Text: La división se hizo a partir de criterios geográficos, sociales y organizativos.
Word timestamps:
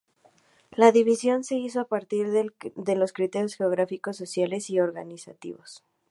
La 0.71 0.91
división 0.91 1.43
se 1.43 1.57
hizo 1.57 1.79
a 1.79 1.85
partir 1.87 2.31
de 2.31 2.49
criterios 2.57 3.53
geográficos, 3.55 4.17
sociales 4.17 4.67
y 4.71 4.79
organizativos. 4.79 5.83